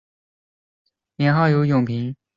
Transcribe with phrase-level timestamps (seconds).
[1.17, 2.15] 年号有永平。